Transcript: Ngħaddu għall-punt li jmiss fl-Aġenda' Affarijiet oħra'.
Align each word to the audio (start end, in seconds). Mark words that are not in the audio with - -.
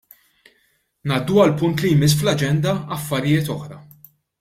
Ngħaddu 1.11 1.37
għall-punt 1.45 1.85
li 1.85 1.93
jmiss 1.99 2.19
fl-Aġenda' 2.23 2.77
Affarijiet 2.97 3.57
oħra'. 3.61 3.83